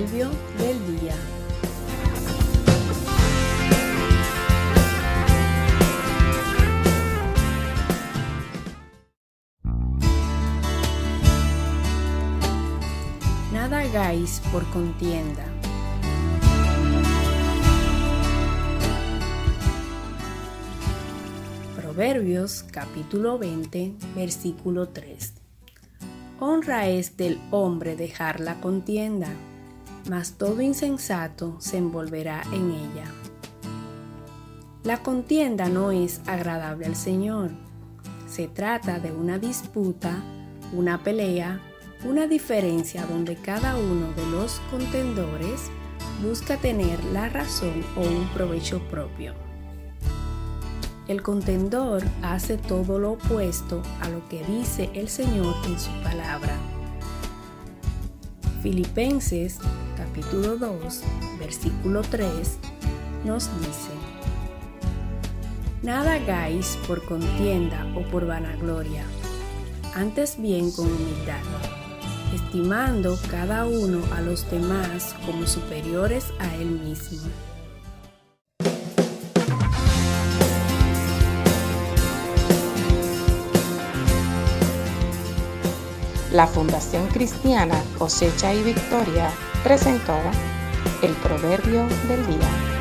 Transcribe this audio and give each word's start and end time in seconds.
proverbio 0.00 0.30
del 0.58 1.00
día. 1.00 1.14
Nada 13.52 13.80
hagáis 13.80 14.40
por 14.50 14.64
contienda. 14.70 15.44
Proverbios 21.76 22.64
capítulo 22.70 23.38
20, 23.38 23.94
versículo 24.14 24.88
3. 24.88 25.34
Honra 26.38 26.88
es 26.88 27.18
del 27.18 27.38
hombre 27.50 27.96
dejar 27.96 28.40
la 28.40 28.60
contienda, 28.62 29.28
mas 30.08 30.32
todo 30.32 30.60
insensato 30.60 31.56
se 31.60 31.78
envolverá 31.78 32.42
en 32.52 32.70
ella. 32.70 33.04
La 34.82 35.02
contienda 35.02 35.68
no 35.68 35.90
es 35.90 36.20
agradable 36.26 36.86
al 36.86 36.96
Señor. 36.96 37.50
Se 38.26 38.48
trata 38.48 38.98
de 38.98 39.12
una 39.12 39.38
disputa, 39.38 40.22
una 40.72 41.02
pelea, 41.02 41.60
una 42.04 42.26
diferencia 42.26 43.04
donde 43.04 43.36
cada 43.36 43.76
uno 43.76 44.12
de 44.12 44.26
los 44.30 44.60
contendores 44.70 45.70
busca 46.22 46.56
tener 46.56 47.02
la 47.12 47.28
razón 47.28 47.84
o 47.96 48.00
un 48.00 48.26
provecho 48.28 48.80
propio. 48.88 49.34
El 51.08 51.22
contendor 51.22 52.02
hace 52.22 52.56
todo 52.56 52.98
lo 52.98 53.12
opuesto 53.12 53.82
a 54.00 54.08
lo 54.08 54.26
que 54.28 54.44
dice 54.44 54.90
el 54.94 55.08
Señor 55.08 55.54
en 55.66 55.78
su 55.78 55.90
palabra. 56.02 56.56
Filipenses 58.62 59.58
capítulo 60.00 60.56
2, 60.56 61.02
versículo 61.38 62.00
3 62.00 62.58
nos 63.24 63.50
dice, 63.60 63.92
Nada 65.82 66.14
hagáis 66.14 66.78
por 66.86 67.04
contienda 67.04 67.86
o 67.94 68.02
por 68.10 68.26
vanagloria, 68.26 69.04
antes 69.94 70.40
bien 70.40 70.70
con 70.72 70.86
humildad, 70.86 71.42
estimando 72.34 73.18
cada 73.30 73.66
uno 73.66 74.02
a 74.14 74.22
los 74.22 74.50
demás 74.50 75.14
como 75.26 75.46
superiores 75.46 76.32
a 76.38 76.54
él 76.56 76.70
mismo. 76.70 77.30
La 86.32 86.46
Fundación 86.46 87.08
Cristiana 87.08 87.82
Cosecha 87.98 88.54
y 88.54 88.62
Victoria 88.62 89.30
presentó 89.62 90.18
el 91.02 91.12
Proverbio 91.14 91.86
del 92.08 92.26
Día. 92.26 92.79